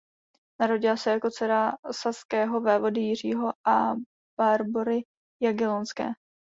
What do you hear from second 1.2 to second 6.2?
dcera saského vévody Jiřího a Barbory Jagellonské.